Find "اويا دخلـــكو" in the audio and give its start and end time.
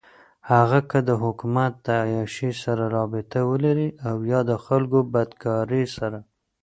4.11-4.99